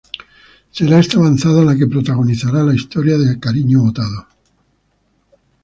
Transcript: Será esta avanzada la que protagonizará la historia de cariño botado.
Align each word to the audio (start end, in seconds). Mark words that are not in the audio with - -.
Será 0.71 0.97
esta 0.97 1.19
avanzada 1.19 1.61
la 1.63 1.75
que 1.75 1.85
protagonizará 1.85 2.63
la 2.63 2.73
historia 2.73 3.19
de 3.19 3.39
cariño 3.39 3.83
botado. 3.83 4.25